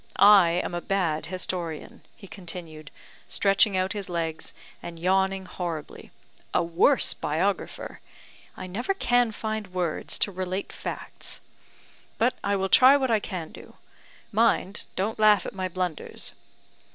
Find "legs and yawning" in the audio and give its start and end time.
4.09-5.45